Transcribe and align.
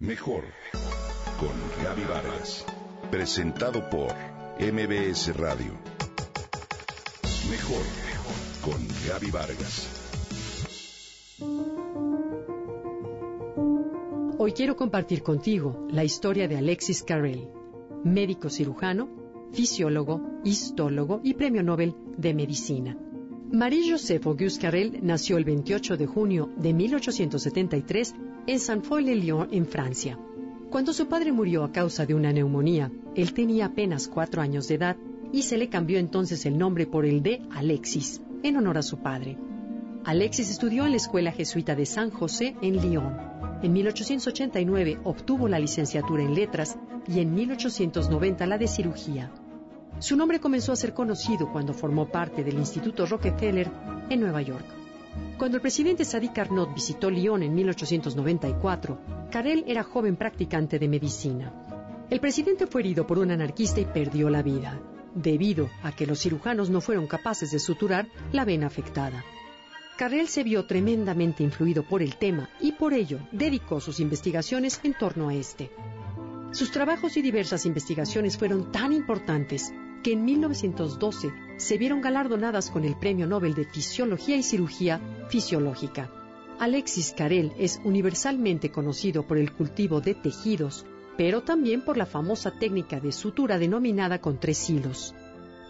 Mejor 0.00 0.44
con 1.40 1.50
Gaby 1.82 2.04
Vargas. 2.04 2.64
Presentado 3.10 3.90
por 3.90 4.14
MBS 4.60 5.36
Radio. 5.36 5.72
Mejor 7.50 7.82
con 8.62 8.78
Gaby 9.08 9.32
Vargas. 9.32 9.88
Hoy 14.38 14.52
quiero 14.52 14.76
compartir 14.76 15.24
contigo 15.24 15.88
la 15.90 16.04
historia 16.04 16.46
de 16.46 16.58
Alexis 16.58 17.02
Carrel, 17.02 17.48
médico 18.04 18.50
cirujano, 18.50 19.08
fisiólogo, 19.52 20.22
histólogo 20.44 21.20
y 21.24 21.34
premio 21.34 21.64
Nobel 21.64 21.96
de 22.16 22.34
Medicina. 22.34 22.96
Marie-Joseph 23.50 24.26
Auguste 24.26 24.60
Carrel 24.60 24.98
nació 25.00 25.38
el 25.38 25.44
28 25.44 25.96
de 25.96 26.06
junio 26.06 26.50
de 26.58 26.74
1873 26.74 28.14
en 28.46 28.60
Saint-Foy-le-Lyon, 28.60 29.48
en 29.52 29.64
Francia. 29.64 30.18
Cuando 30.68 30.92
su 30.92 31.08
padre 31.08 31.32
murió 31.32 31.64
a 31.64 31.72
causa 31.72 32.04
de 32.04 32.14
una 32.14 32.30
neumonía, 32.30 32.92
él 33.14 33.32
tenía 33.32 33.66
apenas 33.66 34.06
cuatro 34.06 34.42
años 34.42 34.68
de 34.68 34.74
edad 34.74 34.96
y 35.32 35.42
se 35.42 35.56
le 35.56 35.70
cambió 35.70 35.98
entonces 35.98 36.44
el 36.44 36.58
nombre 36.58 36.86
por 36.86 37.06
el 37.06 37.22
de 37.22 37.40
Alexis, 37.50 38.20
en 38.42 38.58
honor 38.58 38.76
a 38.76 38.82
su 38.82 38.98
padre. 38.98 39.38
Alexis 40.04 40.50
estudió 40.50 40.84
en 40.84 40.90
la 40.90 40.98
Escuela 40.98 41.32
Jesuita 41.32 41.74
de 41.74 41.86
San 41.86 42.10
José 42.10 42.54
en 42.60 42.76
Lyon. 42.82 43.16
En 43.62 43.72
1889 43.72 44.98
obtuvo 45.04 45.48
la 45.48 45.58
licenciatura 45.58 46.22
en 46.22 46.34
letras 46.34 46.76
y 47.06 47.20
en 47.20 47.34
1890 47.34 48.46
la 48.46 48.58
de 48.58 48.68
cirugía. 48.68 49.32
Su 50.00 50.16
nombre 50.16 50.38
comenzó 50.38 50.72
a 50.72 50.76
ser 50.76 50.94
conocido 50.94 51.50
cuando 51.50 51.74
formó 51.74 52.06
parte 52.06 52.44
del 52.44 52.58
Instituto 52.58 53.04
Rockefeller 53.04 53.68
en 54.08 54.20
Nueva 54.20 54.42
York. 54.42 54.64
Cuando 55.36 55.56
el 55.56 55.60
presidente 55.60 56.04
Sadi 56.04 56.28
Carnot 56.28 56.72
visitó 56.72 57.10
Lyon 57.10 57.42
en 57.42 57.52
1894, 57.54 58.98
Carrel 59.30 59.64
era 59.66 59.82
joven 59.82 60.14
practicante 60.16 60.78
de 60.78 60.86
medicina. 60.86 61.52
El 62.10 62.20
presidente 62.20 62.68
fue 62.68 62.82
herido 62.82 63.08
por 63.08 63.18
un 63.18 63.32
anarquista 63.32 63.80
y 63.80 63.86
perdió 63.86 64.30
la 64.30 64.42
vida, 64.42 64.80
debido 65.16 65.68
a 65.82 65.90
que 65.90 66.06
los 66.06 66.20
cirujanos 66.20 66.70
no 66.70 66.80
fueron 66.80 67.08
capaces 67.08 67.50
de 67.50 67.58
suturar 67.58 68.06
la 68.30 68.44
vena 68.44 68.68
afectada. 68.68 69.24
Carrel 69.96 70.28
se 70.28 70.44
vio 70.44 70.64
tremendamente 70.64 71.42
influido 71.42 71.82
por 71.82 72.02
el 72.02 72.16
tema 72.16 72.48
y 72.60 72.70
por 72.70 72.94
ello 72.94 73.18
dedicó 73.32 73.80
sus 73.80 73.98
investigaciones 73.98 74.78
en 74.84 74.94
torno 74.94 75.28
a 75.28 75.34
este. 75.34 75.72
Sus 76.52 76.70
trabajos 76.70 77.16
y 77.16 77.22
diversas 77.22 77.66
investigaciones 77.66 78.38
fueron 78.38 78.70
tan 78.70 78.92
importantes 78.92 79.72
que 80.02 80.12
en 80.12 80.24
1912 80.24 81.32
se 81.56 81.78
vieron 81.78 82.00
galardonadas 82.00 82.70
con 82.70 82.84
el 82.84 82.96
Premio 82.96 83.26
Nobel 83.26 83.54
de 83.54 83.64
Fisiología 83.64 84.36
y 84.36 84.42
Cirugía 84.42 85.00
Fisiológica. 85.28 86.10
Alexis 86.58 87.14
Carrel 87.16 87.52
es 87.58 87.80
universalmente 87.84 88.70
conocido 88.70 89.26
por 89.26 89.38
el 89.38 89.52
cultivo 89.52 90.00
de 90.00 90.14
tejidos, 90.14 90.86
pero 91.16 91.42
también 91.42 91.84
por 91.84 91.96
la 91.96 92.06
famosa 92.06 92.52
técnica 92.58 93.00
de 93.00 93.12
sutura 93.12 93.58
denominada 93.58 94.20
con 94.20 94.38
tres 94.38 94.68
hilos, 94.70 95.14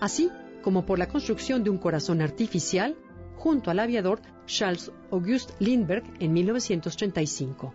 así 0.01 0.31
como 0.63 0.85
por 0.85 0.99
la 0.99 1.09
construcción 1.09 1.65
de 1.65 1.71
un 1.71 1.79
corazón 1.79 2.21
artificial 2.21 2.97
junto 3.37 3.71
al 3.71 3.79
aviador 3.79 4.21
Charles 4.47 4.91
Auguste 5.11 5.55
Lindbergh 5.61 6.05
en 6.21 6.33
1935. 6.33 7.75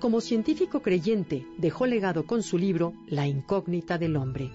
Como 0.00 0.20
científico 0.20 0.82
creyente, 0.82 1.46
dejó 1.58 1.86
legado 1.86 2.26
con 2.26 2.42
su 2.42 2.58
libro 2.58 2.92
La 3.06 3.26
incógnita 3.26 3.98
del 3.98 4.16
hombre. 4.16 4.50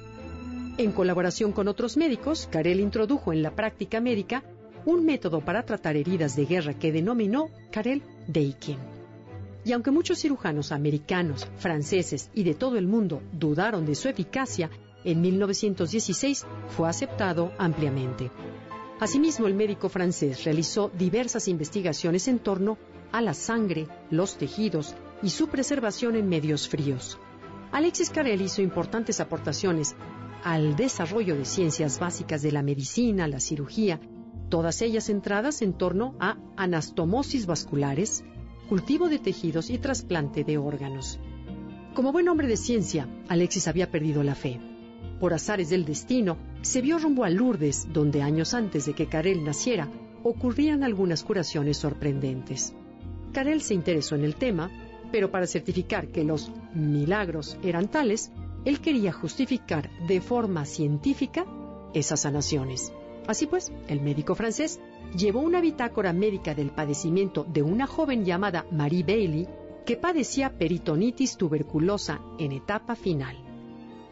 En 0.77 0.91
colaboración 0.94 1.52
con 1.52 1.67
otros 1.67 1.97
médicos, 1.97 2.47
Carel 2.52 2.80
introdujo 2.80 3.33
en 3.33 3.44
la 3.44 3.52
práctica 3.52 4.00
médica 4.00 4.44
un 4.86 5.05
método 5.05 5.41
para 5.41 5.64
tratar 5.64 5.95
heridas 5.95 6.36
de 6.36 6.45
guerra 6.45 6.73
que 6.73 6.91
denominó 6.91 7.50
Carel 7.72 8.02
Deikin. 8.27 8.77
Y 9.64 9.73
aunque 9.73 9.92
muchos 9.92 10.19
cirujanos 10.19 10.72
americanos, 10.72 11.47
franceses 11.58 12.31
y 12.33 12.44
de 12.44 12.55
todo 12.55 12.77
el 12.77 12.88
mundo 12.88 13.22
dudaron 13.31 13.86
de 13.86 13.95
su 13.95 14.08
eficacia, 14.08 14.72
en 15.03 15.22
1916 15.22 16.45
fue 16.75 16.89
aceptado 16.89 17.52
ampliamente. 17.58 18.31
Asimismo, 18.99 19.48
el 19.48 19.55
médico 19.55 19.89
francés 19.89 20.43
realizó 20.45 20.92
diversas 20.98 21.48
investigaciones 21.48 22.27
en 22.27 22.39
torno 22.39 22.77
a 23.11 23.21
la 23.21 23.33
sangre, 23.33 23.87
los 24.10 24.37
tejidos 24.37 24.95
y 25.21 25.30
su 25.30 25.48
preservación 25.48 26.15
en 26.15 26.30
medios 26.30 26.67
fríos. 26.67 27.20
Alexis 27.71 28.10
Carrel 28.10 28.42
hizo 28.42 28.61
importantes 28.61 29.20
aportaciones 29.20 29.95
al 30.44 30.76
desarrollo 30.76 31.36
de 31.36 31.46
ciencias 31.46 32.00
básicas 32.00 32.42
de 32.42 32.52
la 32.52 32.64
medicina, 32.64 33.28
la 33.28 33.40
cirugía, 33.40 34.00
todas 34.50 34.82
ellas 34.82 35.06
centradas 35.06 35.62
en 35.62 35.74
torno 35.74 36.16
a 36.20 36.38
anastomosis 36.58 37.46
vasculares, 37.46 38.24
cultivo 38.68 39.10
de 39.10 39.20
tejidos 39.20 39.70
y 39.70 39.78
trasplante 39.78 40.44
de 40.44 40.58
órganos. 40.58 41.20
Como 41.94 42.12
buen 42.12 42.30
hombre 42.30 42.48
de 42.48 42.58
ciencia, 42.58 43.08
Alexis 43.28 43.68
había 43.68 43.92
perdido 43.92 44.24
la 44.24 44.36
fe. 44.36 44.60
Por 45.20 45.34
azares 45.34 45.70
del 45.70 45.86
destino, 45.86 46.38
se 46.62 46.82
vio 46.82 46.98
rumbo 46.98 47.23
a 47.23 47.30
Lourdes, 47.30 47.88
donde 47.92 48.22
años 48.22 48.54
antes 48.54 48.86
de 48.86 48.94
que 48.94 49.08
Carel 49.08 49.44
naciera, 49.44 49.90
ocurrían 50.23 50.84
algunas 50.84 51.23
curaciones 51.23 51.78
sorprendentes. 51.78 52.73
Carel 53.32 53.62
se 53.62 53.73
interesó 53.73 54.16
en 54.16 54.23
el 54.23 54.36
tema, 54.36 54.72
pero 55.12 55.30
para 55.32 55.48
certificar 55.48 56.08
que 56.08 56.23
los 56.23 56.52
milagros 56.73 57.58
eran 57.64 57.90
tales, 57.90 58.32
él 58.66 58.80
quería 58.82 59.11
justificar 59.11 59.89
de 60.08 60.22
forma 60.22 60.66
científica 60.66 61.45
esas 61.94 62.22
sanaciones. 62.22 62.94
Así 63.27 63.48
pues, 63.48 63.72
el 63.88 64.02
médico 64.02 64.36
francés 64.36 64.80
llevó 65.16 65.42
una 65.42 65.61
bitácora 65.61 66.14
médica 66.14 66.55
del 66.55 66.72
padecimiento 66.72 67.44
de 67.44 67.61
una 67.61 67.88
joven 67.88 68.26
llamada 68.26 68.66
Marie 68.72 69.04
Bailey 69.04 69.48
que 69.86 69.98
padecía 69.98 70.58
peritonitis 70.58 71.38
tuberculosa 71.38 72.22
en 72.38 72.52
etapa 72.52 72.95
final. 72.95 73.38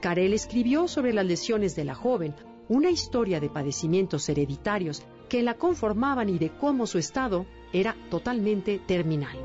Carel 0.02 0.34
escribió 0.34 0.88
sobre 0.88 1.14
las 1.14 1.26
lesiones 1.26 1.76
de 1.76 1.86
la 1.86 1.96
joven 1.96 2.36
una 2.70 2.90
historia 2.90 3.40
de 3.40 3.50
padecimientos 3.50 4.30
hereditarios 4.30 5.04
que 5.28 5.44
la 5.44 5.56
conformaban 5.56 6.30
y 6.30 6.40
de 6.40 6.50
cómo 6.50 6.88
su 6.88 6.98
estado 6.98 7.46
era 7.74 7.96
totalmente 8.10 8.80
terminal. 8.80 9.38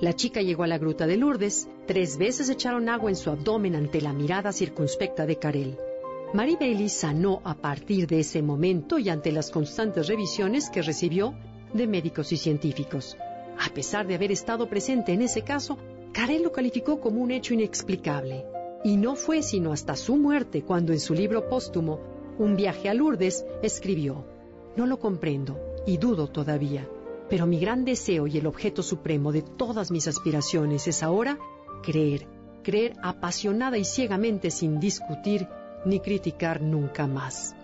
La 0.00 0.12
chica 0.12 0.42
llegó 0.42 0.64
a 0.64 0.66
la 0.66 0.78
gruta 0.78 1.06
de 1.06 1.16
Lourdes, 1.16 1.68
tres 1.86 2.18
veces 2.18 2.48
echaron 2.48 2.88
agua 2.88 3.10
en 3.10 3.16
su 3.16 3.30
abdomen 3.30 3.76
ante 3.76 4.00
la 4.00 4.12
mirada 4.12 4.52
circunspecta 4.52 5.24
de 5.24 5.36
Carel. 5.36 5.78
Mary 6.34 6.56
Bailey 6.58 6.88
sanó 6.88 7.40
a 7.44 7.54
partir 7.54 8.06
de 8.06 8.20
ese 8.20 8.42
momento 8.42 8.98
y 8.98 9.08
ante 9.08 9.30
las 9.30 9.50
constantes 9.50 10.08
revisiones 10.08 10.68
que 10.68 10.82
recibió 10.82 11.34
de 11.72 11.86
médicos 11.86 12.32
y 12.32 12.36
científicos. 12.36 13.16
A 13.58 13.72
pesar 13.72 14.06
de 14.06 14.16
haber 14.16 14.32
estado 14.32 14.68
presente 14.68 15.12
en 15.12 15.22
ese 15.22 15.42
caso, 15.42 15.78
Carel 16.12 16.42
lo 16.42 16.52
calificó 16.52 17.00
como 17.00 17.22
un 17.22 17.30
hecho 17.30 17.54
inexplicable. 17.54 18.44
Y 18.84 18.96
no 18.96 19.14
fue 19.14 19.42
sino 19.42 19.72
hasta 19.72 19.96
su 19.96 20.16
muerte 20.16 20.62
cuando 20.62 20.92
en 20.92 21.00
su 21.00 21.14
libro 21.14 21.48
póstumo, 21.48 22.00
Un 22.38 22.56
viaje 22.56 22.88
a 22.88 22.94
Lourdes, 22.94 23.46
escribió, 23.62 24.26
No 24.76 24.86
lo 24.86 24.98
comprendo 24.98 25.58
y 25.86 25.96
dudo 25.96 26.28
todavía 26.28 26.86
pero 27.28 27.46
mi 27.46 27.58
gran 27.58 27.84
deseo 27.84 28.26
y 28.26 28.38
el 28.38 28.46
objeto 28.46 28.82
supremo 28.82 29.32
de 29.32 29.42
todas 29.42 29.90
mis 29.90 30.06
aspiraciones 30.06 30.86
es 30.86 31.02
ahora 31.02 31.38
creer, 31.82 32.26
creer 32.62 32.94
apasionada 33.02 33.78
y 33.78 33.84
ciegamente 33.84 34.50
sin 34.50 34.80
discutir 34.80 35.48
ni 35.84 36.00
criticar 36.00 36.60
nunca 36.60 37.06
más. 37.06 37.54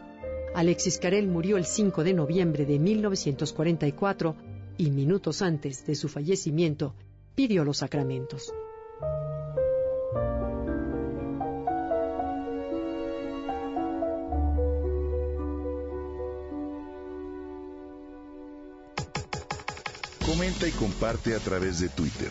Alexis 0.54 0.98
Carel 0.98 1.28
murió 1.28 1.56
el 1.56 1.64
5 1.64 2.04
de 2.04 2.14
noviembre 2.14 2.66
de 2.66 2.78
1944 2.78 4.36
y 4.78 4.90
minutos 4.90 5.42
antes 5.42 5.86
de 5.86 5.94
su 5.94 6.08
fallecimiento 6.08 6.94
pidió 7.34 7.64
los 7.64 7.78
sacramentos. 7.78 8.52
Comenta 20.26 20.66
y 20.66 20.70
comparte 20.72 21.34
a 21.34 21.38
través 21.38 21.80
de 21.80 21.88
Twitter. 21.88 22.30